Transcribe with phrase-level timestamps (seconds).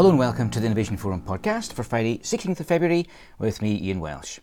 [0.00, 3.06] Hello and welcome to the Innovation Forum podcast for Friday, 16th of February,
[3.38, 4.38] with me, Ian Welsh.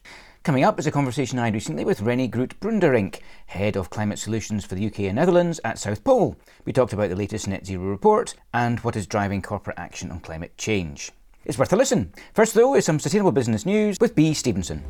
[0.48, 4.18] Coming up is a conversation I had recently with René Groot Bruinderink, Head of Climate
[4.18, 6.38] Solutions for the UK and Netherlands at South Pole.
[6.64, 10.22] We talked about the latest net zero report and what is driving corporate action on
[10.22, 11.12] climate change.
[11.44, 12.14] It's worth a listen.
[12.34, 14.86] First, though, is some sustainable business news with Bea Stevenson.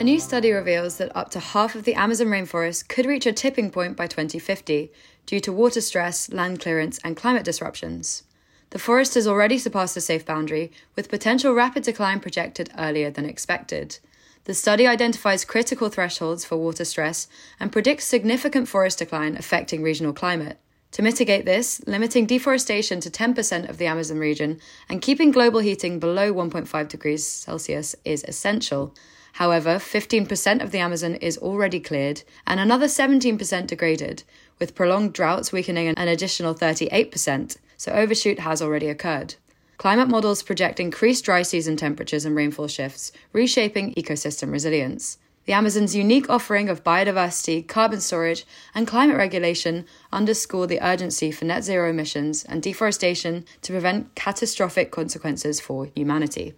[0.00, 3.34] A new study reveals that up to half of the Amazon rainforest could reach a
[3.34, 4.90] tipping point by 2050
[5.26, 8.22] due to water stress, land clearance, and climate disruptions.
[8.70, 13.26] The forest has already surpassed the safe boundary, with potential rapid decline projected earlier than
[13.26, 13.98] expected.
[14.44, 17.28] The study identifies critical thresholds for water stress
[17.60, 20.58] and predicts significant forest decline affecting regional climate.
[20.92, 25.98] To mitigate this, limiting deforestation to 10% of the Amazon region and keeping global heating
[26.00, 28.94] below 1.5 degrees Celsius is essential.
[29.34, 34.24] However, 15% of the Amazon is already cleared and another 17% degraded,
[34.58, 39.36] with prolonged droughts weakening an additional 38%, so overshoot has already occurred.
[39.78, 45.16] Climate models project increased dry season temperatures and rainfall shifts, reshaping ecosystem resilience.
[45.46, 51.46] The Amazon's unique offering of biodiversity, carbon storage, and climate regulation underscore the urgency for
[51.46, 56.54] net zero emissions and deforestation to prevent catastrophic consequences for humanity.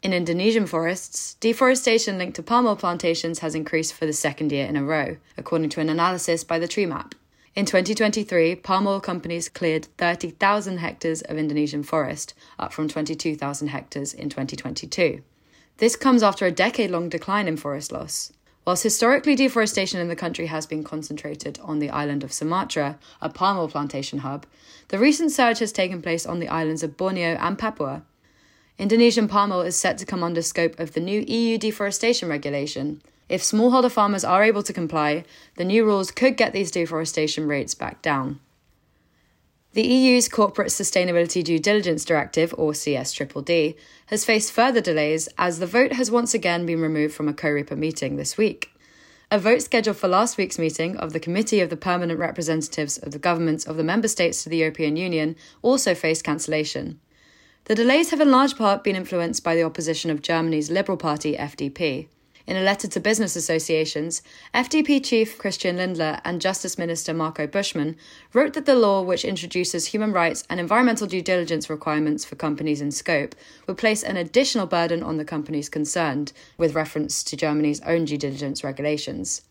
[0.00, 4.64] In Indonesian forests, deforestation linked to palm oil plantations has increased for the second year
[4.64, 7.16] in a row, according to an analysis by the Tree Map.
[7.56, 14.14] In 2023, palm oil companies cleared 30,000 hectares of Indonesian forest, up from 22,000 hectares
[14.14, 15.20] in 2022.
[15.78, 18.32] This comes after a decade long decline in forest loss.
[18.64, 23.30] Whilst historically deforestation in the country has been concentrated on the island of Sumatra, a
[23.30, 24.46] palm oil plantation hub,
[24.88, 28.04] the recent surge has taken place on the islands of Borneo and Papua,
[28.78, 33.02] Indonesian palm oil is set to come under scope of the new EU deforestation regulation.
[33.28, 35.24] If smallholder farmers are able to comply,
[35.56, 38.38] the new rules could get these deforestation rates back down.
[39.72, 43.74] The EU's Corporate Sustainability Due Diligence Directive, or CSDDD,
[44.06, 47.76] has faced further delays as the vote has once again been removed from a COREPER
[47.76, 48.70] meeting this week.
[49.30, 53.12] A vote scheduled for last week's meeting of the Committee of the Permanent Representatives of
[53.12, 57.00] the Governments of the Member States to the European Union also faced cancellation.
[57.68, 61.36] The delays have in large part been influenced by the opposition of Germany's Liberal Party,
[61.36, 62.08] FDP.
[62.46, 64.22] In a letter to business associations,
[64.54, 67.96] FDP chief Christian Lindner and Justice Minister Marco Buschmann
[68.32, 72.80] wrote that the law, which introduces human rights and environmental due diligence requirements for companies
[72.80, 73.34] in scope,
[73.66, 78.16] would place an additional burden on the companies concerned, with reference to Germany's own due
[78.16, 79.42] diligence regulations.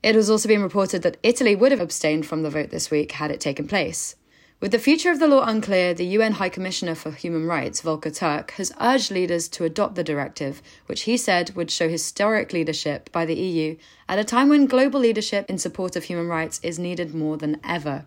[0.00, 3.10] It has also been reported that Italy would have abstained from the vote this week
[3.10, 4.14] had it taken place.
[4.62, 8.12] With the future of the law unclear, the UN High Commissioner for Human Rights, Volker
[8.12, 13.10] Turk, has urged leaders to adopt the directive, which he said would show historic leadership
[13.10, 13.76] by the EU
[14.08, 17.60] at a time when global leadership in support of human rights is needed more than
[17.64, 18.04] ever.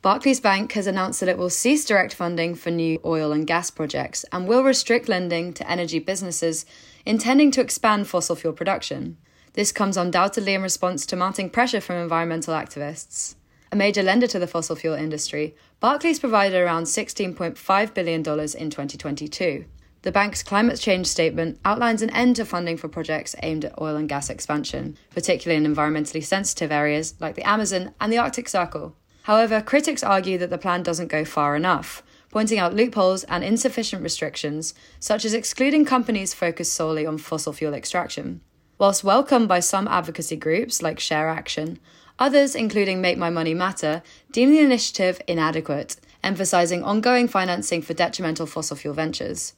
[0.00, 3.70] Barclays Bank has announced that it will cease direct funding for new oil and gas
[3.70, 6.64] projects and will restrict lending to energy businesses
[7.04, 9.18] intending to expand fossil fuel production.
[9.52, 13.34] This comes undoubtedly in response to mounting pressure from environmental activists
[13.72, 19.64] a major lender to the fossil fuel industry, Barclays provided around $16.5 billion in 2022.
[20.02, 23.96] The bank's climate change statement outlines an end to funding for projects aimed at oil
[23.96, 28.94] and gas expansion, particularly in environmentally sensitive areas like the Amazon and the Arctic Circle.
[29.22, 34.02] However, critics argue that the plan doesn't go far enough, pointing out loopholes and insufficient
[34.02, 38.42] restrictions, such as excluding companies focused solely on fossil fuel extraction.
[38.76, 41.78] Whilst welcomed by some advocacy groups like Share Action,
[42.18, 48.46] Others, including Make My Money Matter, deem the initiative inadequate, emphasising ongoing financing for detrimental
[48.46, 49.54] fossil fuel ventures.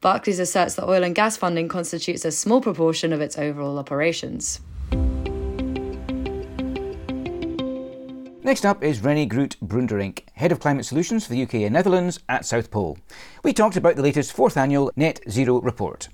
[0.00, 4.60] Barclays asserts that oil and gas funding constitutes a small proportion of its overall operations.
[8.42, 12.18] Next up is René Groot Bruinderink, Head of Climate Solutions for the UK and Netherlands
[12.28, 12.98] at South Pole.
[13.44, 16.08] We talked about the latest fourth annual Net Zero report.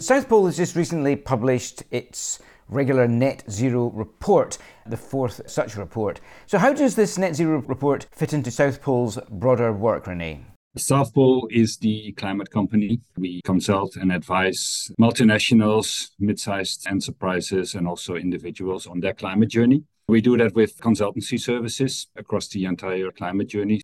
[0.00, 4.56] South Pole has just recently published its regular net zero report,
[4.86, 6.20] the fourth such report.
[6.46, 10.44] So, how does this net zero report fit into South Pole's broader work, René?
[10.76, 13.00] South Pole is the climate company.
[13.16, 19.82] We consult and advise multinationals, mid sized enterprises, and also individuals on their climate journey.
[20.06, 23.80] We do that with consultancy services across the entire climate journey.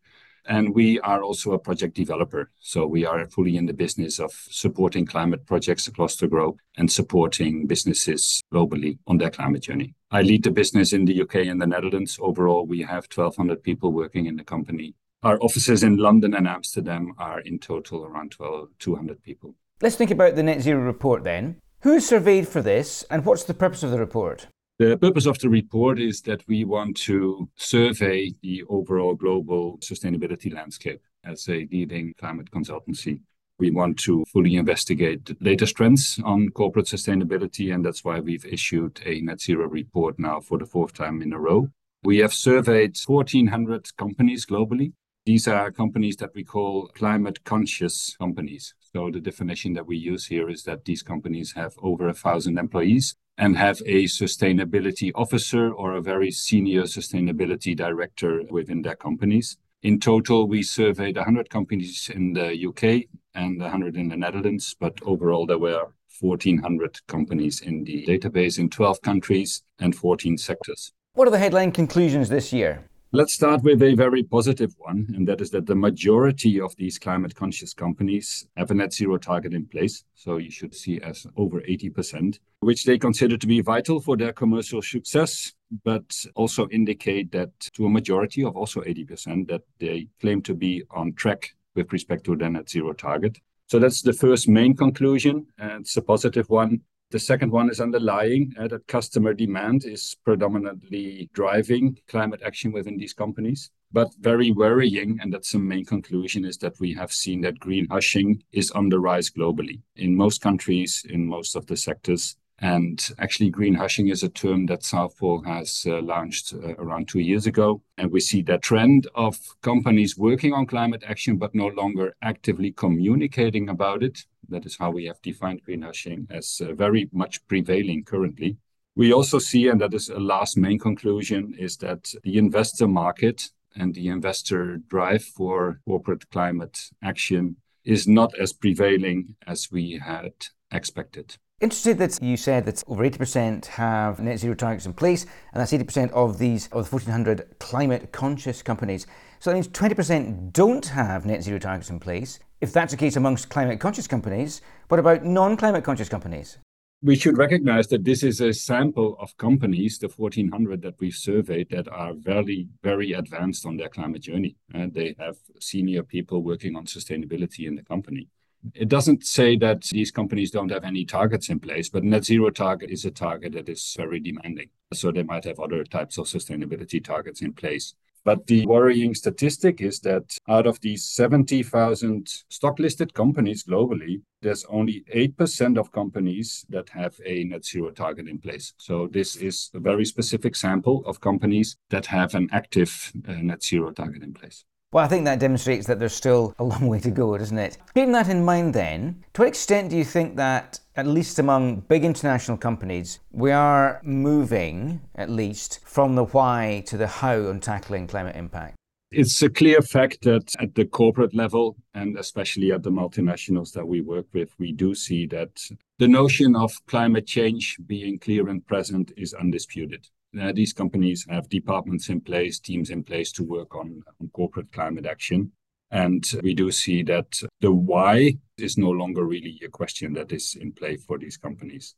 [0.46, 2.50] And we are also a project developer.
[2.60, 6.90] So we are fully in the business of supporting climate projects across the globe and
[6.90, 9.94] supporting businesses globally on their climate journey.
[10.10, 12.18] I lead the business in the UK and the Netherlands.
[12.20, 14.94] Overall, we have 1,200 people working in the company.
[15.22, 19.54] Our offices in London and Amsterdam are in total around 12, 200 people.
[19.80, 21.56] Let's think about the net zero report then.
[21.80, 24.48] Who surveyed for this and what's the purpose of the report?
[24.76, 30.52] The purpose of the report is that we want to survey the overall global sustainability
[30.52, 33.20] landscape as a leading climate consultancy.
[33.60, 38.44] We want to fully investigate the latest trends on corporate sustainability, and that's why we've
[38.44, 41.68] issued a net zero report now for the fourth time in a row.
[42.02, 44.92] We have surveyed 1,400 companies globally.
[45.24, 48.74] These are companies that we call climate conscious companies.
[48.92, 52.58] So the definition that we use here is that these companies have over a thousand
[52.58, 59.56] employees and have a sustainability officer or a very senior sustainability director within their companies.
[59.82, 64.98] In total, we surveyed 100 companies in the UK and 100 in the Netherlands, but
[65.02, 65.88] overall, there were
[66.20, 70.92] 1,400 companies in the database in 12 countries and 14 sectors.
[71.14, 72.88] What are the headline conclusions this year?
[73.16, 76.98] Let's start with a very positive one, and that is that the majority of these
[76.98, 80.02] climate conscious companies have a net zero target in place.
[80.16, 84.32] So you should see as over 80%, which they consider to be vital for their
[84.32, 85.52] commercial success,
[85.84, 90.82] but also indicate that to a majority of also 80% that they claim to be
[90.90, 93.38] on track with respect to their net zero target.
[93.68, 96.80] So that's the first main conclusion, and it's a positive one.
[97.10, 102.96] The second one is underlying uh, that customer demand is predominantly driving climate action within
[102.96, 103.70] these companies.
[103.92, 108.40] But very worrying, and that's the main conclusion, is that we have seen that greenhushing
[108.50, 112.36] is on the rise globally in most countries, in most of the sectors.
[112.60, 117.18] And actually, greenhushing is a term that South Pole has uh, launched uh, around two
[117.18, 117.82] years ago.
[117.98, 122.70] And we see that trend of companies working on climate action, but no longer actively
[122.70, 128.04] communicating about it that is how we have defined greenhushing as uh, very much prevailing
[128.04, 128.56] currently.
[128.96, 133.50] We also see, and that is a last main conclusion, is that the investor market
[133.74, 140.32] and the investor drive for corporate climate action is not as prevailing as we had
[140.70, 141.36] expected.
[141.64, 145.72] Interested that you said that over 80% have net zero targets in place, and that's
[145.72, 149.06] 80% of these of the 1400 climate conscious companies.
[149.40, 152.38] So that means 20% don't have net zero targets in place.
[152.60, 156.58] If that's the case amongst climate conscious companies, what about non climate conscious companies?
[157.02, 161.70] We should recognize that this is a sample of companies, the 1400 that we've surveyed,
[161.70, 164.56] that are very, very advanced on their climate journey.
[164.74, 168.28] And they have senior people working on sustainability in the company.
[168.72, 172.50] It doesn't say that these companies don't have any targets in place, but net zero
[172.50, 174.70] target is a target that is very demanding.
[174.92, 177.94] So they might have other types of sustainability targets in place.
[178.24, 184.64] But the worrying statistic is that out of these 70,000 stock listed companies globally, there's
[184.70, 188.72] only 8% of companies that have a net zero target in place.
[188.78, 193.62] So this is a very specific sample of companies that have an active uh, net
[193.62, 194.64] zero target in place.
[194.94, 197.78] Well, I think that demonstrates that there's still a long way to go, doesn't it?
[197.94, 201.80] Keeping that in mind, then, to what extent do you think that, at least among
[201.80, 207.58] big international companies, we are moving, at least, from the why to the how on
[207.58, 208.76] tackling climate impact?
[209.10, 213.88] It's a clear fact that at the corporate level, and especially at the multinationals that
[213.88, 215.60] we work with, we do see that
[215.98, 220.06] the notion of climate change being clear and present is undisputed.
[220.40, 224.72] Uh, these companies have departments in place, teams in place to work on, on corporate
[224.72, 225.52] climate action.
[225.90, 230.56] And we do see that the why is no longer really a question that is
[230.60, 231.94] in play for these companies.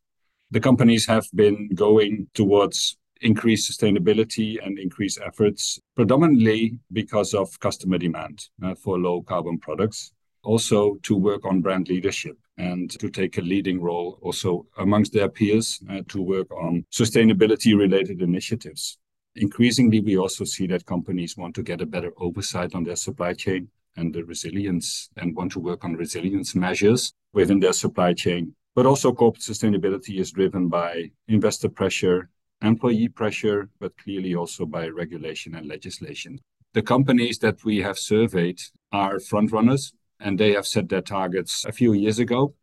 [0.51, 7.97] The companies have been going towards increased sustainability and increased efforts, predominantly because of customer
[7.99, 10.13] demand uh, for low carbon products
[10.47, 15.29] also to work on brand leadership and to take a leading role also amongst their
[15.29, 18.99] peers uh, to work on sustainability related initiatives.
[19.35, 23.35] Increasingly, we also see that companies want to get a better oversight on their supply
[23.35, 28.55] chain and the resilience and want to work on resilience measures within their supply chain.
[28.75, 32.31] But also, corporate sustainability is driven by investor pressure,
[32.63, 36.39] employee pressure, but clearly also by regulation and legislation.
[36.73, 38.61] The companies that we have surveyed
[38.93, 42.55] are frontrunners and they have set their targets a few years ago.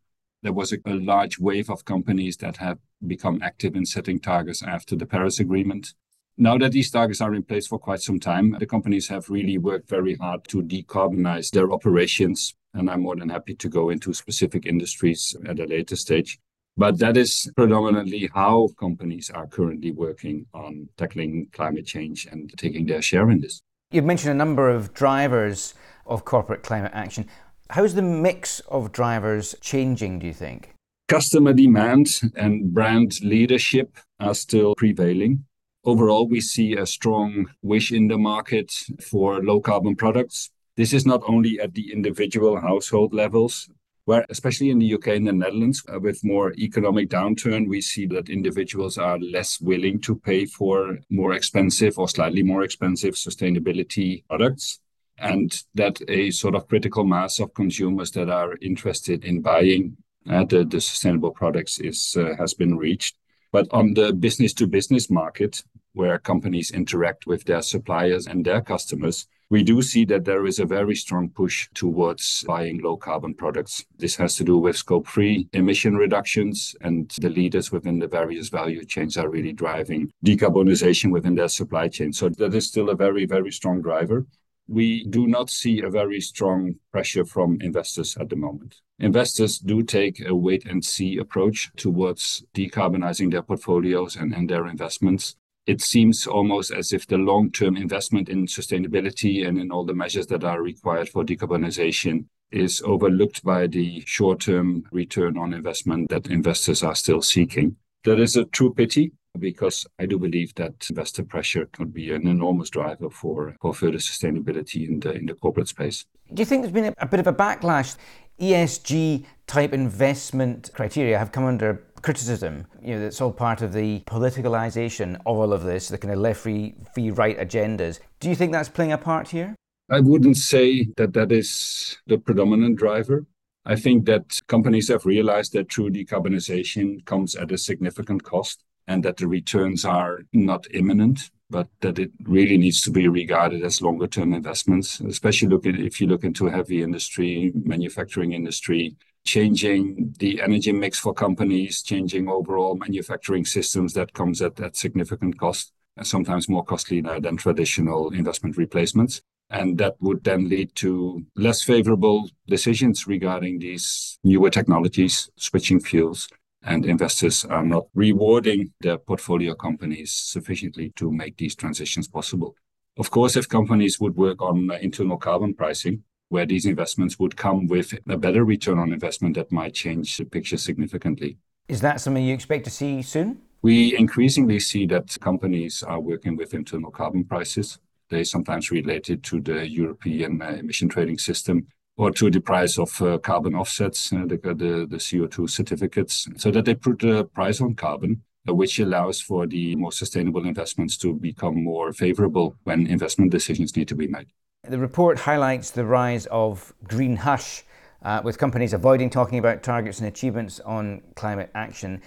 [0.42, 4.62] There was a, a, large wave of companies that have become active in setting targets
[4.62, 5.94] after the Paris Agreement.
[6.36, 9.56] Now that these targets are in place for quite some time, the companies have really
[9.56, 12.54] worked very hard to decarbonize their operations.
[12.74, 16.38] And I'm more than happy to go into specific industries at a later stage.
[16.76, 22.86] But that is predominantly how companies are currently working on tackling climate change and taking
[22.86, 23.62] their share in this.
[23.92, 27.28] You've mentioned a number of drivers of corporate climate action.
[27.70, 30.74] How's the mix of drivers changing, do you think?
[31.08, 35.46] Customer demand and brand leadership are still prevailing.
[35.82, 40.50] Overall, we see a strong wish in the market for low carbon products.
[40.76, 43.70] This is not only at the individual household levels,
[44.04, 48.04] where especially in the UK and the Netherlands, uh, with more economic downturn, we see
[48.06, 54.22] that individuals are less willing to pay for more expensive or slightly more expensive sustainability
[54.28, 54.80] products
[55.18, 59.96] and that a sort of critical mass of consumers that are interested in buying
[60.28, 63.16] uh, the, the sustainable products is uh, has been reached.
[63.52, 68.60] But on the business to business market, where companies interact with their suppliers and their
[68.60, 73.34] customers, we do see that there is a very strong push towards buying low carbon
[73.34, 73.84] products.
[73.96, 78.48] This has to do with scope three emission reductions, and the leaders within the various
[78.48, 82.12] value chains are really driving decarbonization within their supply chain.
[82.12, 84.26] So that is still a very, very strong driver
[84.68, 88.80] we do not see a very strong pressure from investors at the moment.
[88.98, 94.66] Investors do take a wait and see approach towards decarbonizing their portfolios and, and their
[94.66, 95.36] investments.
[95.66, 99.94] It seems almost as if the long term investment in sustainability and in all the
[99.94, 106.10] measures that are required for decarbonization is overlooked by the short term return on investment
[106.10, 107.76] that investors are still seeking.
[108.04, 112.26] That is a true pity because I do believe that investor pressure could be an
[112.26, 116.06] enormous driver for, for further sustainability in the in the corporate space.
[116.32, 117.96] Do you think there's been a, bit of a backlash?
[118.40, 122.66] ESG type investment criteria have come under criticism.
[122.82, 126.18] You know, that's all part of the politicalization of all of this, the kind of
[126.18, 128.00] left free, free right agendas.
[128.20, 129.54] Do you think that's playing a part here?
[129.90, 133.24] I wouldn't say that that is the predominant driver.
[133.66, 139.04] I think that companies have realized that true decarbonization comes at a significant cost and
[139.04, 143.82] that the returns are not imminent, but that it really needs to be regarded as
[143.82, 150.14] longer term investments, especially look at, if you look into heavy industry, manufacturing industry, changing
[150.18, 155.72] the energy mix for companies, changing overall manufacturing systems that comes at, at significant cost,
[155.96, 159.22] and sometimes more costly than traditional investment replacements.
[159.50, 166.28] And that would then lead to less favorable decisions regarding these newer technologies, switching fuels,
[166.64, 172.56] and investors are not rewarding their portfolio companies sufficiently to make these transitions possible.
[172.96, 177.66] Of course, if companies would work on internal carbon pricing, where these investments would come
[177.66, 181.36] with a better return on investment, that might change the picture significantly.
[181.68, 183.42] Is that something you expect to see soon?
[183.62, 187.78] We increasingly see that companies are working with internal carbon prices.
[188.10, 193.00] They sometimes related to the European uh, emission trading system or to the price of
[193.00, 197.60] uh, carbon offsets, uh, the, the, the, CO2 certificates, so that they put a price
[197.60, 202.86] on carbon, uh, which allows for the more sustainable investments to become more favorable when
[202.86, 204.26] investment decisions need to be made.
[204.68, 207.64] The report highlights the rise of green hush,
[208.02, 212.02] uh, with companies avoiding talking about targets and achievements on climate action.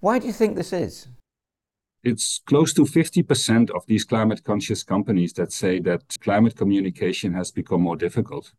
[0.00, 1.08] Why do you think this is?
[2.02, 7.50] It's close to 50% of these climate conscious companies that say that climate communication has
[7.50, 8.52] become more difficult.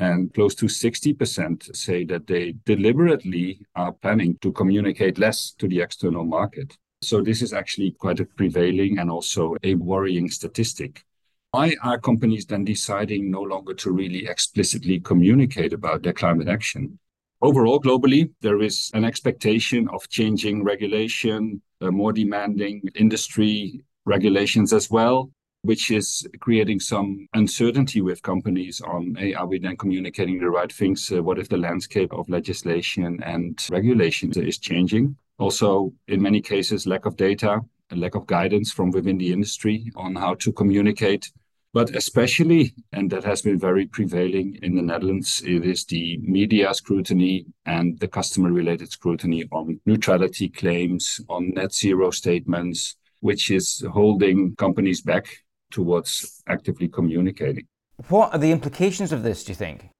[0.00, 5.80] And close to 60% say that they deliberately are planning to communicate less to the
[5.80, 6.76] external market.
[7.02, 11.04] So this is actually quite a prevailing and also a worrying statistic.
[11.50, 16.98] Why are companies then deciding no longer to really explicitly communicate about their climate action?
[17.40, 25.30] Overall, globally, there is an expectation of changing regulation, more demanding industry regulations as well,
[25.62, 30.72] which is creating some uncertainty with companies on hey, are we then communicating the right
[30.72, 31.10] things?
[31.10, 35.16] Uh, what if the landscape of legislation and regulations is changing?
[35.38, 37.60] Also, in many cases, lack of data,
[37.94, 41.30] lack of guidance from within the industry on how to communicate.
[41.74, 46.72] But especially, and that has been very prevailing in the Netherlands, it is the media
[46.72, 53.84] scrutiny and the customer related scrutiny on neutrality claims, on net zero statements, which is
[53.92, 55.26] holding companies back
[55.70, 57.66] towards actively communicating.
[58.08, 59.90] What are the implications of this, do you think?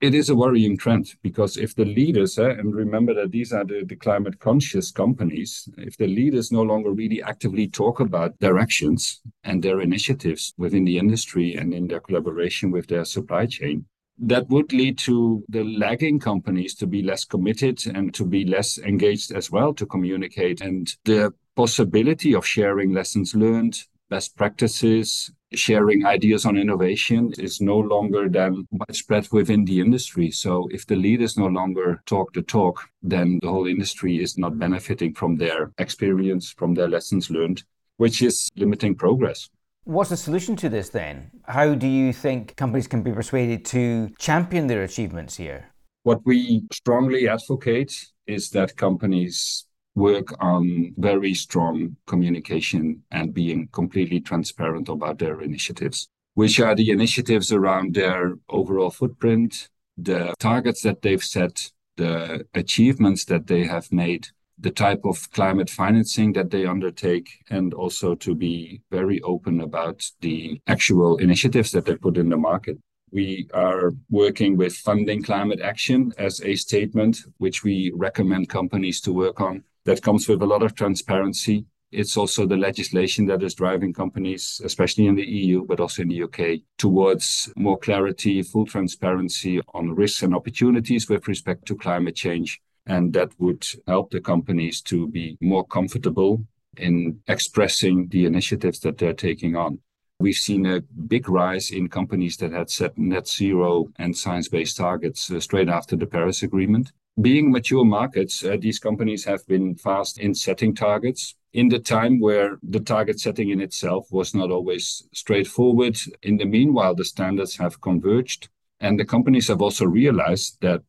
[0.00, 3.64] It is a worrying trend because if the leaders, uh, and remember that these are
[3.64, 8.58] the, the climate conscious companies, if the leaders no longer really actively talk about their
[8.58, 13.86] actions and their initiatives within the industry and in their collaboration with their supply chain,
[14.18, 18.78] that would lead to the lagging companies to be less committed and to be less
[18.78, 20.60] engaged as well to communicate.
[20.60, 27.78] And the possibility of sharing lessons learned, best practices, sharing ideas on innovation is no
[27.78, 30.30] longer then widespread within the industry.
[30.30, 34.58] So if the leaders no longer talk the talk, then the whole industry is not
[34.58, 37.62] benefiting from their experience, from their lessons learned,
[37.96, 39.48] which is limiting progress.
[39.84, 41.30] What's the solution to this then?
[41.46, 45.70] How do you think companies can be persuaded to champion their achievements here?
[46.02, 47.94] What we strongly advocate
[48.26, 49.66] is that companies
[49.98, 56.90] work on very strong communication and being completely transparent about their initiatives, which are the
[56.90, 63.90] initiatives around their overall footprint, the targets that they've set, the achievements that they have
[63.92, 64.28] made,
[64.60, 70.04] the type of climate financing that they undertake, and also to be very open about
[70.20, 72.78] the actual initiatives that they put in the market.
[73.10, 79.12] We are working with funding climate action as a statement, which we recommend companies to
[79.12, 79.64] work on.
[79.88, 81.64] That comes with a lot of transparency.
[81.92, 86.08] It's also the legislation that is driving companies, especially in the EU, but also in
[86.08, 92.16] the UK, towards more clarity, full transparency on risks and opportunities with respect to climate
[92.16, 92.60] change.
[92.84, 96.44] And that would help the companies to be more comfortable
[96.76, 99.78] in expressing the initiatives that they're taking on.
[100.20, 104.76] We've seen a big rise in companies that had set net zero and science based
[104.76, 106.92] targets uh, straight after the Paris Agreement.
[107.20, 112.20] Being mature markets, uh, these companies have been fast in setting targets in the time
[112.20, 115.98] where the target setting in itself was not always straightforward.
[116.22, 120.82] In the meanwhile, the standards have converged, and the companies have also realized that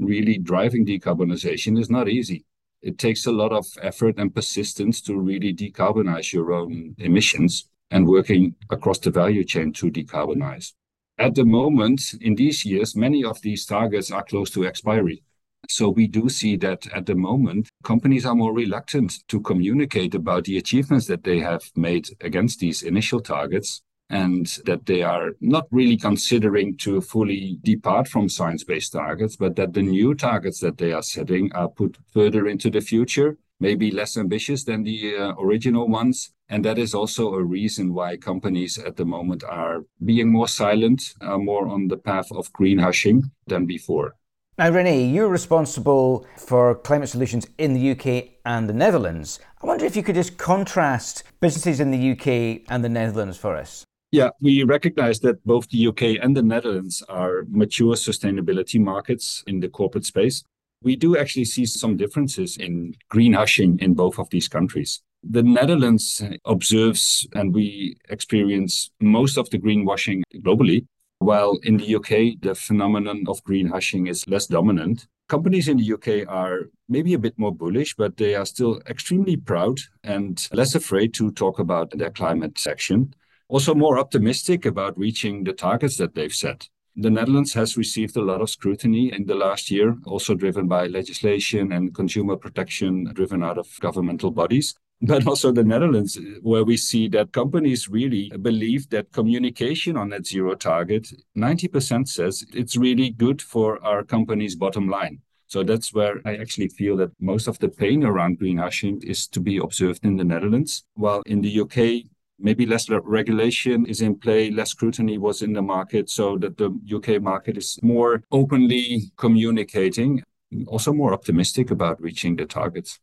[0.00, 2.44] really driving decarbonization is not easy.
[2.82, 8.08] It takes a lot of effort and persistence to really decarbonize your own emissions and
[8.08, 10.72] working across the value chain to decarbonize.
[11.18, 15.22] At the moment, in these years, many of these targets are close to expiry.
[15.68, 20.44] So we do see that at the moment, companies are more reluctant to communicate about
[20.44, 25.66] the achievements that they have made against these initial targets and that they are not
[25.72, 30.92] really considering to fully depart from science-based targets, but that the new targets that they
[30.92, 35.88] are setting are put further into the future maybe less ambitious than the uh, original
[35.88, 36.32] ones.
[36.48, 41.14] And that is also a reason why companies at the moment are being more silent,
[41.20, 44.14] uh, more on the path of greenhushing than before.
[44.58, 49.38] Now, René, you're responsible for climate solutions in the UK and the Netherlands.
[49.62, 53.54] I wonder if you could just contrast businesses in the UK and the Netherlands for
[53.54, 53.84] us.
[54.12, 59.60] Yeah, we recognize that both the UK and the Netherlands are mature sustainability markets in
[59.60, 60.42] the corporate space
[60.82, 65.02] we do actually see some differences in greenhushing in both of these countries.
[65.22, 70.86] The Netherlands observes and we experience most of the greenhushing globally,
[71.18, 75.06] while in the UK, the phenomenon of green greenhushing is less dominant.
[75.28, 79.36] Companies in the UK are maybe a bit more bullish, but they are still extremely
[79.36, 83.14] proud and less afraid to talk about their climate action.
[83.48, 86.68] Also, more optimistic about reaching the targets that they've set.
[86.96, 90.86] The Netherlands has received a lot of scrutiny in the last year, also driven by
[90.86, 94.74] legislation and consumer protection driven out of governmental bodies.
[95.02, 100.08] But also the Netherlands, eh, where we see that companies really believe that communication on
[100.08, 105.20] net zero target, 90% says it's really good for our company's bottom line.
[105.48, 109.40] So that's where I actually feel that most of the pain around greenhushing is to
[109.40, 110.84] be observed in the Netherlands.
[110.94, 112.06] While in the UK,
[112.38, 116.70] maybe less regulation is in play, less scrutiny was in the market, so that the
[116.92, 120.22] UK market is more openly communicating,
[120.66, 122.98] also more optimistic about reaching the targets.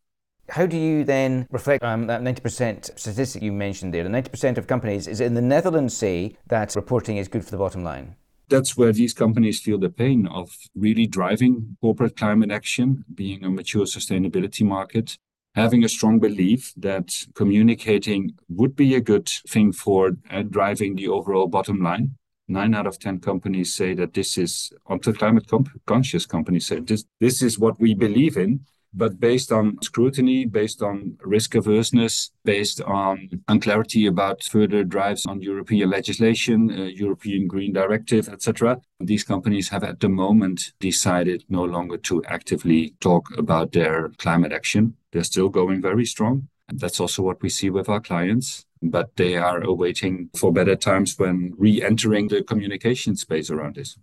[0.53, 4.03] How do you then reflect um, that 90% statistic you mentioned there?
[4.03, 7.57] The 90% of companies is in the Netherlands say that reporting is good for the
[7.57, 8.17] bottom line.
[8.49, 13.49] That's where these companies feel the pain of really driving corporate climate action, being a
[13.49, 15.17] mature sustainability market,
[15.55, 21.07] having a strong belief that communicating would be a good thing for uh, driving the
[21.07, 22.11] overall bottom line.
[22.47, 26.79] Nine out of 10 companies say that this is, onto climate comp- conscious companies say
[26.79, 28.59] this, this is what we believe in.
[28.93, 35.41] But based on scrutiny, based on risk averseness, based on unclarity about further drives on
[35.41, 41.63] European legislation, uh, European Green Directive, etc., these companies have at the moment decided no
[41.63, 46.49] longer to actively talk about their climate action they're still going very strong.
[46.67, 48.65] And that's also what we see with our clients.
[48.81, 53.97] But they are awaiting for better times when re entering the communication space around this.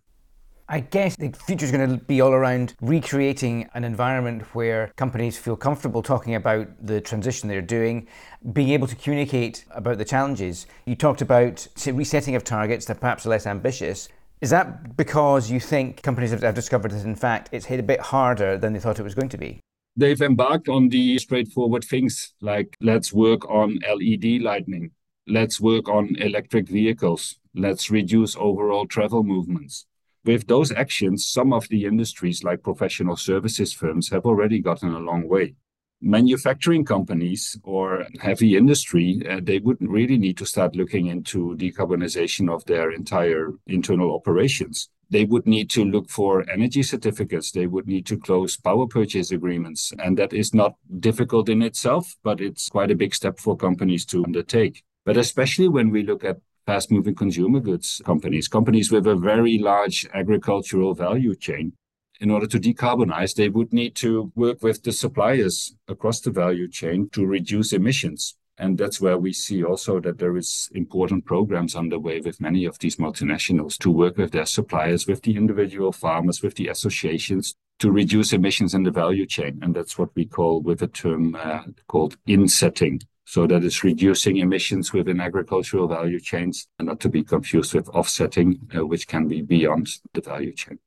[0.72, 5.36] I guess the future is going to be all around recreating an environment where companies
[5.36, 8.06] feel comfortable talking about the transition they're doing,
[8.52, 10.68] being able to communicate about the challenges.
[10.86, 14.08] You talked about resetting of targets that perhaps are less ambitious.
[14.40, 17.98] Is that because you think companies have discovered that, in fact, it's hit a bit
[17.98, 19.58] harder than they thought it was going to be?
[19.96, 24.92] they've embarked on the straightforward things like let's work on LED lighting,
[25.26, 29.86] let's work on electric vehicles, let's reduce overall travel movements.
[30.24, 34.98] With those actions, some of the industries, like professional services firms, have already gotten a
[34.98, 35.54] long way.
[36.00, 42.50] manufacturing companies or heavy industry, uh, they would really need to start looking into decarbonization
[42.52, 44.88] of their entire internal operations.
[45.10, 47.50] They would need to look for energy certificates.
[47.50, 49.92] They would need to close power purchase agreements.
[49.98, 54.06] And that is not difficult in itself, but it's quite a big step for companies
[54.06, 54.84] to undertake.
[55.04, 56.38] But especially when we look at
[56.70, 61.72] fast moving consumer goods companies, companies with a very large agricultural value chain,
[62.20, 66.68] in order to decarbonize, they would need to work with the suppliers across the value
[66.68, 68.36] chain to reduce emissions.
[68.56, 72.78] And that's where we see also that there is important programs underway with many of
[72.78, 77.90] these multinationals to work with their suppliers, with the individual farmers, with the associations to
[77.90, 79.58] reduce emissions in the value chain.
[79.60, 83.00] And that's what we call with a term uh, called insetting.
[83.24, 87.88] So that is reducing emissions within agricultural value chains and not to be confused with
[87.90, 90.78] offsetting, uh, which can be beyond the value chain.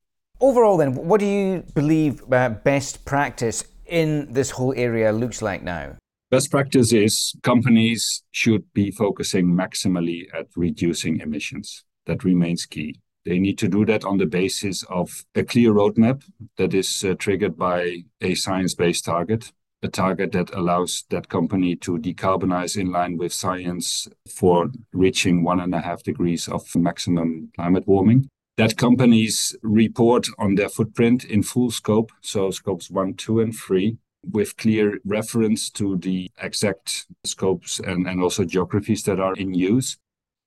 [0.41, 5.63] Overall, then, what do you believe uh, best practice in this whole area looks like
[5.63, 5.95] now?
[6.31, 11.85] Best practice is companies should be focusing maximally at reducing emissions.
[12.07, 12.99] That remains key.
[13.23, 16.23] They need to do that on the basis of a clear roadmap
[16.57, 21.75] that is uh, triggered by a science based target, a target that allows that company
[21.75, 27.51] to decarbonize in line with science for reaching one and a half degrees of maximum
[27.55, 33.39] climate warming that companies report on their footprint in full scope, so scopes one, two,
[33.39, 33.97] and three,
[34.29, 39.97] with clear reference to the exact scopes and, and also geographies that are in use,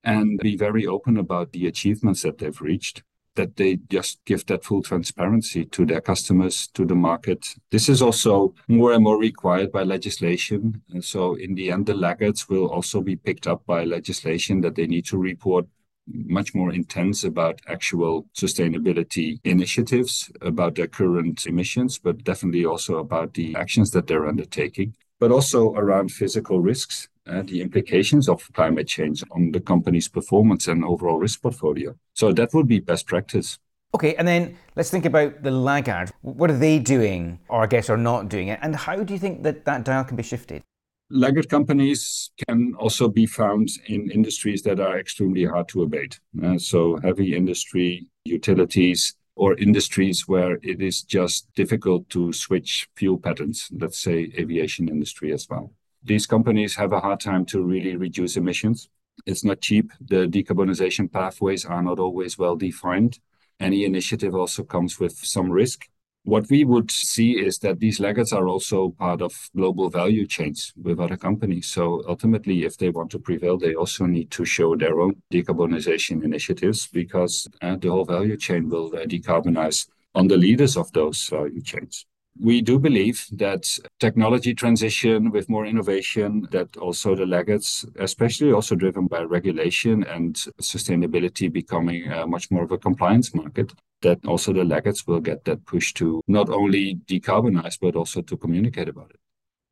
[0.04, 3.02] and be very open about the achievements that they've reached.
[3.36, 7.54] That they just give that full transparency to their customers, to the market.
[7.70, 10.82] This is also more and more required by legislation.
[10.92, 14.74] And so, in the end, the laggards will also be picked up by legislation that
[14.74, 15.66] they need to report
[16.06, 23.34] much more intense about actual sustainability initiatives, about their current emissions, but definitely also about
[23.34, 28.88] the actions that they're undertaking, but also around physical risks, uh, the implications of climate
[28.88, 31.94] change on the company's performance and overall risk portfolio.
[32.14, 33.58] So that would be best practice.
[33.94, 36.10] Okay, and then let's think about the laggard.
[36.22, 39.18] What are they doing, or I guess are not doing it, and how do you
[39.18, 40.62] think that that dial can be shifted?
[41.08, 46.18] Laggard companies can also be found in industries that are extremely hard to abate.
[46.42, 53.18] Uh, so, heavy industry, utilities, or industries where it is just difficult to switch fuel
[53.18, 55.70] patterns, let's say aviation industry as well.
[56.06, 58.88] These companies have a hard time to really reduce emissions.
[59.26, 59.90] It's not cheap.
[60.00, 63.18] The decarbonization pathways are not always well defined.
[63.58, 65.88] Any initiative also comes with some risk.
[66.22, 70.72] What we would see is that these laggards are also part of global value chains
[70.80, 71.66] with other companies.
[71.66, 76.22] So ultimately, if they want to prevail, they also need to show their own decarbonization
[76.22, 81.28] initiatives because uh, the whole value chain will uh, decarbonize on the leaders of those
[81.28, 82.06] value chains
[82.40, 88.74] we do believe that technology transition with more innovation, that also the laggards, especially also
[88.74, 93.72] driven by regulation and sustainability becoming uh, much more of a compliance market,
[94.02, 98.36] that also the laggards will get that push to not only decarbonize, but also to
[98.36, 99.20] communicate about it.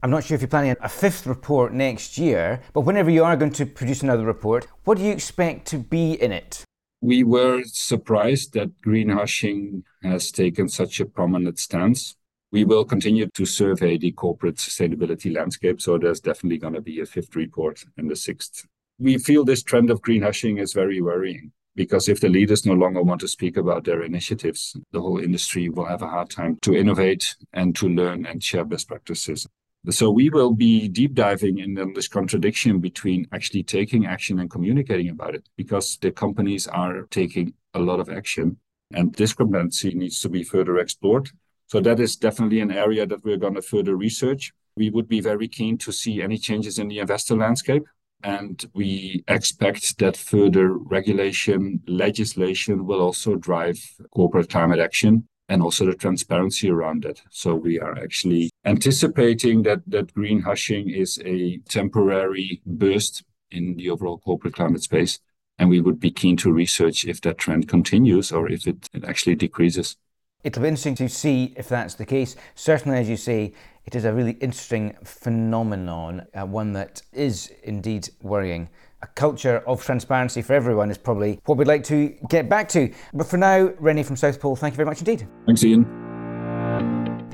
[0.02, 3.36] I'm not sure if you're planning a fifth report next year, but whenever you are
[3.36, 6.62] going to produce another report, what do you expect to be in it?
[7.00, 12.16] We were surprised that greenhushing has taken such a prominent stance
[12.54, 15.80] we will continue to survey the corporate sustainability landscape.
[15.80, 18.64] So there's definitely going to be a fifth report and a sixth.
[19.00, 23.02] We feel this trend of greenhushing is very worrying because if the leaders no longer
[23.02, 26.76] want to speak about their initiatives, the whole industry will have a hard time to
[26.76, 29.48] innovate and to learn and share best practices.
[29.90, 35.08] So we will be deep diving in this contradiction between actually taking action and communicating
[35.08, 38.58] about it because the companies are taking a lot of action
[38.92, 41.32] and discrepancy needs to be further explored
[41.74, 44.52] so that is definitely an area that we're going to further research.
[44.76, 47.82] We would be very keen to see any changes in the investor landscape.
[48.22, 53.76] And we expect that further regulation, legislation will also drive
[54.14, 57.22] corporate climate action and also the transparency around it.
[57.30, 64.18] So we are actually anticipating that, that greenhushing is a temporary burst in the overall
[64.18, 65.18] corporate climate space.
[65.58, 69.02] And we would be keen to research if that trend continues or if it, it
[69.02, 69.96] actually decreases.
[70.44, 72.36] It'll be interesting to see if that's the case.
[72.54, 73.54] Certainly, as you say,
[73.86, 78.68] it is a really interesting phenomenon, uh, one that is indeed worrying.
[79.02, 82.92] A culture of transparency for everyone is probably what we'd like to get back to.
[83.14, 85.26] But for now, Rennie from South Pole, thank you very much indeed.
[85.46, 86.03] Thanks, Ian.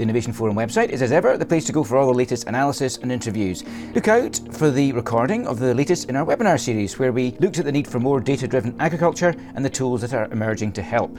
[0.01, 2.47] The Innovation Forum website is, as ever, the place to go for all the latest
[2.47, 3.65] analysis and interviews.
[3.95, 7.59] Look out for the recording of the latest in our webinar series, where we looked
[7.59, 10.83] at the need for more data driven agriculture and the tools that are emerging to
[10.83, 11.15] help,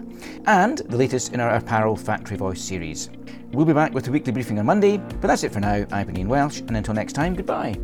[0.47, 3.11] and the latest in our Apparel Factory Voice series.
[3.51, 5.85] We'll be back with a weekly briefing on Monday, but that's it for now.
[5.91, 7.75] I've been Ian Welsh, and until next time, goodbye.